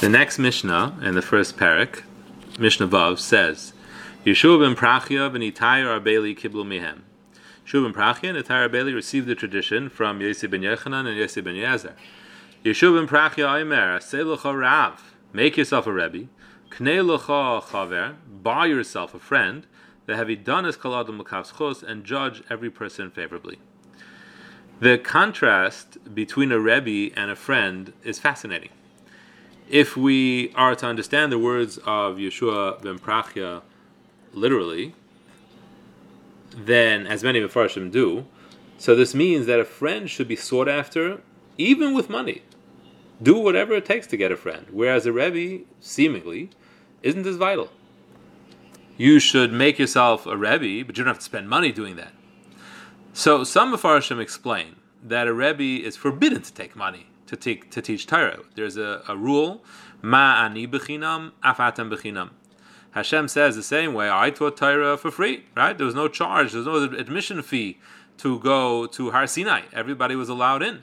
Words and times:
The 0.00 0.08
next 0.08 0.38
Mishnah 0.38 1.00
in 1.02 1.16
the 1.16 1.22
first 1.22 1.56
perek, 1.56 2.04
Mishnah 2.56 2.86
Vav, 2.86 3.18
says, 3.18 3.72
Yeshua 4.24 4.60
ben 4.60 4.76
Prachya 4.76 5.32
ben 5.32 5.42
Itayar 5.42 6.00
Arbeli 6.00 6.38
kiblu 6.38 6.64
mihem. 6.64 7.00
Yeshua 7.66 7.82
ben 7.82 7.92
Prachya 7.92 8.28
and 8.28 8.38
Itayar 8.38 8.68
Arbeli 8.68 8.94
received 8.94 9.26
the 9.26 9.34
tradition 9.34 9.88
from 9.90 10.20
Yossi 10.20 10.48
ben 10.48 10.60
Yochanan 10.60 11.08
and 11.08 11.18
Yossi 11.18 11.42
ben 11.42 11.56
Yoezer. 11.56 11.94
Yeshua 12.64 12.96
ben 12.96 13.08
Prachya 13.08 13.60
Aimer, 13.60 13.98
Seilucha 13.98 14.56
Rav, 14.56 15.16
make 15.32 15.56
yourself 15.56 15.88
a 15.88 15.92
Rebbe, 15.92 16.28
Knei 16.70 17.04
Lucha 17.04 17.60
Chaver, 17.60 18.14
buy 18.40 18.66
yourself 18.66 19.14
a 19.14 19.18
friend, 19.18 19.66
the 20.06 20.14
heavy 20.14 20.36
done 20.36 20.64
is 20.64 20.76
kaladum 20.76 21.24
chos 21.26 21.82
and 21.82 22.04
judge 22.04 22.44
every 22.48 22.70
person 22.70 23.10
favorably. 23.10 23.58
The 24.78 24.96
contrast 24.96 26.14
between 26.14 26.52
a 26.52 26.60
Rebbe 26.60 27.12
and 27.18 27.32
a 27.32 27.36
friend 27.36 27.94
is 28.04 28.20
fascinating. 28.20 28.70
If 29.70 29.98
we 29.98 30.50
are 30.54 30.74
to 30.76 30.86
understand 30.86 31.30
the 31.30 31.38
words 31.38 31.76
of 31.78 32.16
Yeshua 32.16 32.80
ben 32.80 32.98
Prachya 32.98 33.60
literally, 34.32 34.94
then, 36.56 37.06
as 37.06 37.22
many 37.22 37.40
Mepharshim 37.40 37.90
do, 37.90 38.24
so 38.78 38.94
this 38.94 39.14
means 39.14 39.44
that 39.44 39.60
a 39.60 39.66
friend 39.66 40.08
should 40.08 40.26
be 40.26 40.36
sought 40.36 40.68
after 40.68 41.20
even 41.58 41.92
with 41.92 42.08
money. 42.08 42.42
Do 43.22 43.38
whatever 43.38 43.74
it 43.74 43.84
takes 43.84 44.06
to 44.06 44.16
get 44.16 44.32
a 44.32 44.36
friend, 44.36 44.66
whereas 44.70 45.04
a 45.04 45.12
Rebbe, 45.12 45.64
seemingly, 45.80 46.48
isn't 47.02 47.26
as 47.26 47.36
vital. 47.36 47.68
You 48.96 49.18
should 49.18 49.52
make 49.52 49.78
yourself 49.78 50.24
a 50.24 50.36
Rebbe, 50.36 50.86
but 50.86 50.96
you 50.96 51.04
don't 51.04 51.08
have 51.08 51.18
to 51.18 51.24
spend 51.24 51.48
money 51.48 51.72
doing 51.72 51.96
that. 51.96 52.12
So 53.12 53.44
some 53.44 53.74
Mepharshim 53.74 54.18
explain 54.18 54.76
that 55.02 55.28
a 55.28 55.34
Rebbe 55.34 55.84
is 55.84 55.96
forbidden 55.96 56.40
to 56.40 56.54
take 56.54 56.74
money 56.74 57.08
to, 57.28 57.36
take, 57.36 57.70
to 57.70 57.80
teach 57.80 58.06
Torah. 58.06 58.40
There's 58.56 58.76
a, 58.76 59.02
a 59.06 59.16
rule, 59.16 59.64
Ma 60.02 60.44
ani 60.44 60.66
bechinam, 60.66 61.32
afatem 61.44 61.90
bechinam. 61.90 62.30
Hashem 62.92 63.28
says 63.28 63.54
the 63.54 63.62
same 63.62 63.94
way, 63.94 64.10
I 64.10 64.30
taught 64.30 64.56
Torah 64.56 64.96
for 64.96 65.10
free, 65.10 65.44
right? 65.56 65.76
There 65.76 65.86
was 65.86 65.94
no 65.94 66.08
charge, 66.08 66.52
there 66.52 66.62
was 66.62 66.90
no 66.90 66.98
admission 66.98 67.42
fee 67.42 67.78
to 68.18 68.38
go 68.40 68.86
to 68.86 69.10
Har 69.10 69.26
Sinai. 69.26 69.62
Everybody 69.72 70.16
was 70.16 70.28
allowed 70.28 70.62
in. 70.62 70.82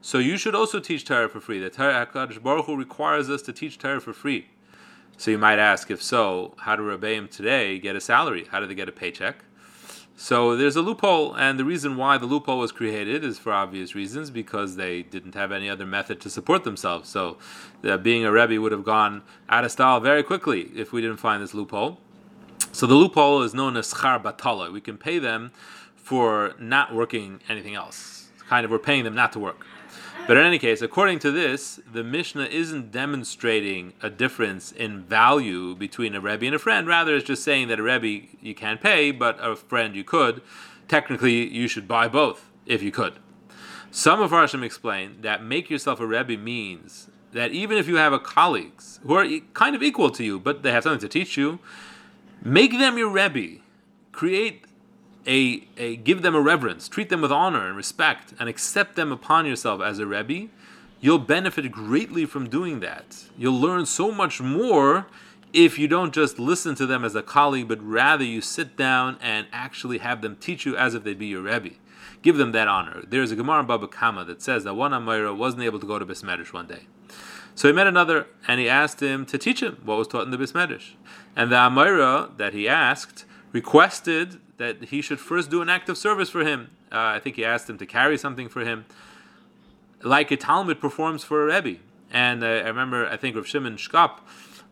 So 0.00 0.18
you 0.18 0.38
should 0.38 0.54
also 0.54 0.80
teach 0.80 1.04
Torah 1.04 1.28
for 1.28 1.40
free. 1.40 1.58
The 1.58 1.68
Torah 1.68 2.06
HaKadosh 2.06 2.42
Baruch 2.42 2.66
Hu 2.66 2.76
requires 2.76 3.28
us 3.28 3.42
to 3.42 3.52
teach 3.52 3.78
Torah 3.78 4.00
for 4.00 4.14
free. 4.14 4.46
So 5.18 5.30
you 5.30 5.36
might 5.36 5.58
ask, 5.58 5.90
if 5.90 6.02
so, 6.02 6.54
how 6.60 6.76
do 6.76 6.82
Rebbeim 6.82 7.28
today 7.28 7.78
get 7.78 7.96
a 7.96 8.00
salary? 8.00 8.46
How 8.50 8.60
do 8.60 8.66
they 8.66 8.74
get 8.74 8.88
a 8.88 8.92
paycheck? 8.92 9.44
So 10.22 10.54
there's 10.54 10.76
a 10.76 10.82
loophole, 10.82 11.34
and 11.34 11.58
the 11.58 11.64
reason 11.64 11.96
why 11.96 12.18
the 12.18 12.26
loophole 12.26 12.58
was 12.58 12.72
created 12.72 13.24
is 13.24 13.38
for 13.38 13.54
obvious 13.54 13.94
reasons, 13.94 14.30
because 14.30 14.76
they 14.76 15.02
didn't 15.02 15.34
have 15.34 15.50
any 15.50 15.70
other 15.70 15.86
method 15.86 16.20
to 16.20 16.28
support 16.28 16.62
themselves. 16.62 17.08
So 17.08 17.38
uh, 17.82 17.96
being 17.96 18.26
a 18.26 18.30
Rebbe 18.30 18.60
would 18.60 18.70
have 18.70 18.84
gone 18.84 19.22
out 19.48 19.64
of 19.64 19.72
style 19.72 19.98
very 19.98 20.22
quickly 20.22 20.72
if 20.76 20.92
we 20.92 21.00
didn't 21.00 21.16
find 21.16 21.42
this 21.42 21.54
loophole. 21.54 22.00
So 22.70 22.86
the 22.86 22.96
loophole 22.96 23.40
is 23.40 23.54
known 23.54 23.78
as 23.78 23.94
schar 23.94 24.22
batala. 24.22 24.70
We 24.70 24.82
can 24.82 24.98
pay 24.98 25.18
them 25.18 25.52
for 25.96 26.54
not 26.58 26.94
working 26.94 27.40
anything 27.48 27.74
else. 27.74 28.28
Kind 28.46 28.66
of, 28.66 28.70
we're 28.70 28.78
paying 28.78 29.04
them 29.04 29.14
not 29.14 29.32
to 29.32 29.38
work. 29.38 29.66
But 30.26 30.36
in 30.36 30.44
any 30.44 30.58
case, 30.58 30.80
according 30.82 31.18
to 31.20 31.30
this, 31.30 31.80
the 31.92 32.04
Mishnah 32.04 32.44
isn't 32.44 32.92
demonstrating 32.92 33.94
a 34.00 34.10
difference 34.10 34.70
in 34.70 35.02
value 35.02 35.74
between 35.74 36.14
a 36.14 36.20
Rebbe 36.20 36.46
and 36.46 36.54
a 36.54 36.58
friend. 36.58 36.86
Rather, 36.86 37.16
it's 37.16 37.26
just 37.26 37.42
saying 37.42 37.68
that 37.68 37.80
a 37.80 37.82
Rebbe 37.82 38.26
you 38.40 38.54
can't 38.54 38.80
pay, 38.80 39.10
but 39.10 39.38
a 39.40 39.56
friend 39.56 39.96
you 39.96 40.04
could. 40.04 40.42
Technically, 40.86 41.48
you 41.48 41.66
should 41.66 41.88
buy 41.88 42.06
both 42.06 42.48
if 42.66 42.82
you 42.82 42.92
could. 42.92 43.14
Some 43.90 44.20
Mefarshim 44.20 44.62
explain 44.62 45.22
that 45.22 45.42
make 45.42 45.68
yourself 45.68 45.98
a 45.98 46.06
Rebbe 46.06 46.36
means 46.36 47.10
that 47.32 47.50
even 47.50 47.76
if 47.76 47.88
you 47.88 47.96
have 47.96 48.12
a 48.12 48.20
colleagues 48.20 49.00
who 49.02 49.14
are 49.14 49.26
kind 49.54 49.74
of 49.74 49.82
equal 49.82 50.10
to 50.10 50.22
you, 50.22 50.38
but 50.38 50.62
they 50.62 50.70
have 50.70 50.84
something 50.84 51.00
to 51.00 51.08
teach 51.08 51.36
you, 51.36 51.58
make 52.42 52.72
them 52.72 52.98
your 52.98 53.08
Rebbe. 53.08 53.60
Create 54.12 54.64
a, 55.26 55.66
a 55.76 55.96
give 55.96 56.22
them 56.22 56.34
a 56.34 56.40
reverence, 56.40 56.88
treat 56.88 57.08
them 57.08 57.20
with 57.20 57.32
honor 57.32 57.66
and 57.66 57.76
respect, 57.76 58.34
and 58.38 58.48
accept 58.48 58.96
them 58.96 59.12
upon 59.12 59.46
yourself 59.46 59.80
as 59.80 59.98
a 59.98 60.06
rebbe, 60.06 60.48
you'll 61.00 61.18
benefit 61.18 61.70
greatly 61.70 62.24
from 62.24 62.48
doing 62.48 62.80
that. 62.80 63.24
You'll 63.36 63.60
learn 63.60 63.86
so 63.86 64.10
much 64.10 64.40
more 64.40 65.06
if 65.52 65.78
you 65.78 65.88
don't 65.88 66.14
just 66.14 66.38
listen 66.38 66.74
to 66.76 66.86
them 66.86 67.04
as 67.04 67.14
a 67.14 67.22
colleague, 67.22 67.68
but 67.68 67.82
rather 67.82 68.24
you 68.24 68.40
sit 68.40 68.76
down 68.76 69.18
and 69.20 69.46
actually 69.52 69.98
have 69.98 70.22
them 70.22 70.36
teach 70.36 70.64
you 70.64 70.76
as 70.76 70.94
if 70.94 71.04
they'd 71.04 71.18
be 71.18 71.26
your 71.26 71.42
rebbe. 71.42 71.70
Give 72.22 72.36
them 72.36 72.52
that 72.52 72.68
honor. 72.68 73.02
There's 73.06 73.30
a 73.30 73.36
Gemara 73.36 73.60
in 73.60 73.66
Baba 73.66 73.88
Kama 73.88 74.24
that 74.26 74.42
says 74.42 74.64
that 74.64 74.74
one 74.74 74.92
Amora 74.92 75.36
wasn't 75.36 75.62
able 75.62 75.80
to 75.80 75.86
go 75.86 75.98
to 75.98 76.06
Bismedish 76.06 76.52
one 76.52 76.66
day. 76.66 76.82
So 77.54 77.68
he 77.68 77.74
met 77.74 77.86
another 77.86 78.26
and 78.46 78.60
he 78.60 78.68
asked 78.68 79.00
him 79.00 79.26
to 79.26 79.38
teach 79.38 79.62
him 79.62 79.80
what 79.84 79.98
was 79.98 80.06
taught 80.06 80.24
in 80.24 80.30
the 80.30 80.38
Bismedish. 80.38 80.94
And 81.34 81.50
the 81.50 81.56
Amora 81.56 82.36
that 82.36 82.52
he 82.52 82.68
asked 82.68 83.24
requested 83.52 84.40
that 84.58 84.84
he 84.84 85.02
should 85.02 85.20
first 85.20 85.50
do 85.50 85.62
an 85.62 85.68
act 85.68 85.88
of 85.88 85.98
service 85.98 86.30
for 86.30 86.44
him. 86.44 86.70
Uh, 86.92 87.16
I 87.16 87.18
think 87.18 87.36
he 87.36 87.44
asked 87.44 87.68
him 87.68 87.78
to 87.78 87.86
carry 87.86 88.18
something 88.18 88.48
for 88.48 88.64
him, 88.64 88.84
like 90.02 90.30
a 90.30 90.36
Talmid 90.36 90.80
performs 90.80 91.24
for 91.24 91.48
a 91.48 91.54
Rebbe. 91.54 91.80
And 92.10 92.42
uh, 92.42 92.46
I 92.46 92.68
remember, 92.68 93.06
I 93.06 93.16
think 93.16 93.36
Rav 93.36 93.46
Shimon 93.46 93.76
Shkop, 93.76 94.18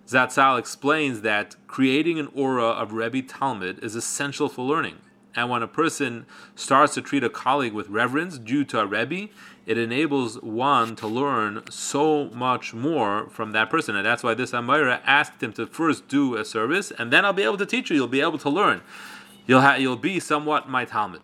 Zatzal 0.06 0.58
explains 0.58 1.20
that 1.20 1.56
creating 1.66 2.18
an 2.18 2.28
aura 2.34 2.64
of 2.64 2.92
Rebbe 2.92 3.22
Talmid 3.22 3.82
is 3.84 3.94
essential 3.94 4.48
for 4.48 4.64
learning. 4.64 4.96
And 5.34 5.50
when 5.50 5.62
a 5.62 5.68
person 5.68 6.26
starts 6.56 6.94
to 6.94 7.02
treat 7.02 7.22
a 7.22 7.30
colleague 7.30 7.72
with 7.72 7.88
reverence 7.88 8.38
due 8.38 8.64
to 8.64 8.80
a 8.80 8.86
Rebbe, 8.86 9.28
it 9.66 9.78
enables 9.78 10.40
one 10.42 10.96
to 10.96 11.06
learn 11.06 11.62
so 11.70 12.30
much 12.30 12.74
more 12.74 13.28
from 13.28 13.52
that 13.52 13.70
person. 13.70 13.94
And 13.94 14.06
that's 14.06 14.22
why 14.22 14.34
this 14.34 14.52
Amora 14.52 15.00
asked 15.04 15.42
him 15.42 15.52
to 15.52 15.66
first 15.66 16.08
do 16.08 16.36
a 16.36 16.44
service, 16.44 16.90
and 16.90 17.12
then 17.12 17.24
I'll 17.24 17.32
be 17.32 17.42
able 17.42 17.58
to 17.58 17.66
teach 17.66 17.90
you, 17.90 17.96
you'll 17.96 18.08
be 18.08 18.20
able 18.20 18.38
to 18.38 18.48
learn 18.48 18.80
you'll 19.48 19.62
ha- 19.62 19.74
you'll 19.74 19.96
be 19.96 20.20
somewhat 20.20 20.68
my 20.68 20.86
Talmid. 20.86 21.22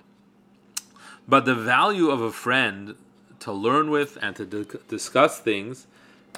But 1.29 1.45
the 1.45 1.55
value 1.55 2.11
of 2.11 2.21
a 2.21 2.33
friend 2.33 2.97
to 3.41 3.53
learn 3.53 3.91
with 3.91 4.19
and 4.21 4.35
to 4.35 4.45
di- 4.45 4.79
discuss 4.89 5.39
things 5.39 5.87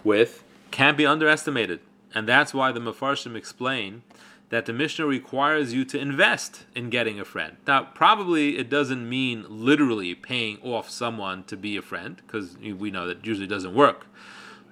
with 0.05 0.45
can't 0.71 0.99
be 0.99 1.07
underestimated, 1.07 1.81
and 2.15 2.29
that's 2.29 2.53
why 2.53 2.73
the 2.73 2.81
Mefarshim 2.81 3.35
explain 3.35 4.03
that 4.49 4.67
the 4.67 4.73
Mishnah 4.73 5.07
requires 5.07 5.73
you 5.73 5.85
to 5.85 5.99
invest 5.99 6.65
in 6.75 6.89
getting 6.89 7.19
a 7.19 7.25
friend. 7.25 7.57
Now, 7.67 7.85
probably 7.95 8.59
it 8.59 8.71
doesn't 8.71 9.09
mean 9.09 9.45
literally 9.49 10.15
paying 10.15 10.59
off 10.63 10.89
someone 10.89 11.45
to 11.45 11.57
be 11.57 11.77
a 11.77 11.83
friend, 11.83 12.23
because 12.25 12.57
we 12.59 12.91
know 12.91 13.07
that 13.09 13.27
usually 13.27 13.49
doesn't 13.49 13.75
work. 13.75 14.07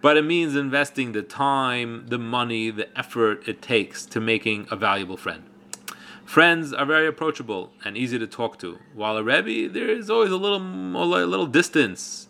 But 0.00 0.16
it 0.16 0.22
means 0.22 0.54
investing 0.54 1.12
the 1.12 1.22
time, 1.22 2.06
the 2.08 2.18
money, 2.18 2.70
the 2.70 2.96
effort 2.96 3.48
it 3.48 3.62
takes 3.62 4.04
to 4.06 4.20
making 4.20 4.68
a 4.70 4.76
valuable 4.76 5.16
friend. 5.16 5.44
Friends 6.24 6.72
are 6.72 6.86
very 6.86 7.06
approachable 7.06 7.72
and 7.84 7.96
easy 7.96 8.18
to 8.18 8.26
talk 8.26 8.58
to, 8.60 8.78
while 8.94 9.16
a 9.16 9.22
Rebbe, 9.22 9.72
there 9.72 9.88
is 9.88 10.08
always 10.08 10.30
a 10.30 10.36
little, 10.36 10.58
a 10.60 11.04
little 11.04 11.46
distance 11.46 12.28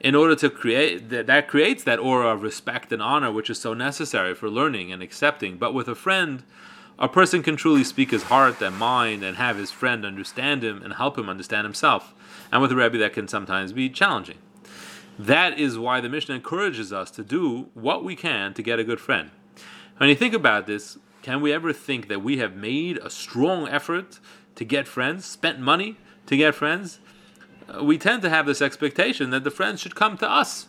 in 0.00 0.14
order 0.14 0.36
to 0.36 0.50
create 0.50 1.08
that, 1.08 1.26
that 1.26 1.48
creates 1.48 1.82
that 1.84 1.98
aura 1.98 2.28
of 2.28 2.42
respect 2.42 2.92
and 2.92 3.02
honor 3.02 3.32
which 3.32 3.48
is 3.50 3.58
so 3.58 3.74
necessary 3.74 4.34
for 4.34 4.48
learning 4.50 4.92
and 4.92 5.02
accepting. 5.02 5.56
But 5.56 5.72
with 5.72 5.88
a 5.88 5.94
friend, 5.94 6.42
a 6.98 7.08
person 7.08 7.42
can 7.42 7.56
truly 7.56 7.84
speak 7.84 8.10
his 8.10 8.24
heart 8.24 8.60
and 8.62 8.76
mind 8.76 9.22
and 9.24 9.36
have 9.36 9.56
his 9.56 9.70
friend 9.70 10.04
understand 10.04 10.62
him 10.62 10.82
and 10.82 10.94
help 10.94 11.18
him 11.18 11.28
understand 11.28 11.64
himself. 11.64 12.14
And 12.52 12.62
with 12.62 12.72
a 12.72 12.76
Rebbe, 12.76 12.98
that 12.98 13.12
can 13.12 13.26
sometimes 13.26 13.72
be 13.72 13.90
challenging. 13.90 14.38
That 15.18 15.58
is 15.58 15.78
why 15.78 16.00
the 16.00 16.08
Mishnah 16.08 16.36
encourages 16.36 16.92
us 16.92 17.10
to 17.12 17.22
do 17.22 17.68
what 17.74 18.04
we 18.04 18.16
can 18.16 18.54
to 18.54 18.62
get 18.62 18.78
a 18.78 18.84
good 18.84 19.00
friend. 19.00 19.30
When 19.96 20.08
you 20.08 20.16
think 20.16 20.34
about 20.34 20.66
this, 20.66 20.98
can 21.22 21.40
we 21.40 21.52
ever 21.52 21.72
think 21.72 22.08
that 22.08 22.22
we 22.22 22.38
have 22.38 22.54
made 22.54 22.98
a 22.98 23.10
strong 23.10 23.68
effort 23.68 24.18
to 24.56 24.64
get 24.64 24.86
friends, 24.86 25.24
spent 25.24 25.58
money 25.58 25.96
to 26.26 26.36
get 26.36 26.54
friends? 26.54 27.00
Uh, 27.68 27.82
we 27.82 27.96
tend 27.96 28.22
to 28.22 28.30
have 28.30 28.46
this 28.46 28.60
expectation 28.60 29.30
that 29.30 29.44
the 29.44 29.50
friends 29.50 29.80
should 29.80 29.94
come 29.94 30.18
to 30.18 30.30
us. 30.30 30.66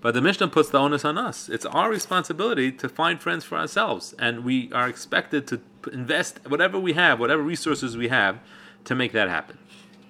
But 0.00 0.14
the 0.14 0.22
Mishnah 0.22 0.48
puts 0.48 0.70
the 0.70 0.78
onus 0.78 1.04
on 1.04 1.18
us. 1.18 1.48
It's 1.48 1.66
our 1.66 1.90
responsibility 1.90 2.72
to 2.72 2.88
find 2.88 3.20
friends 3.20 3.44
for 3.44 3.58
ourselves, 3.58 4.14
and 4.18 4.44
we 4.44 4.72
are 4.72 4.88
expected 4.88 5.46
to 5.48 5.60
invest 5.92 6.40
whatever 6.48 6.78
we 6.78 6.94
have, 6.94 7.20
whatever 7.20 7.42
resources 7.42 7.96
we 7.96 8.08
have, 8.08 8.38
to 8.84 8.94
make 8.94 9.12
that 9.12 9.28
happen. 9.28 9.58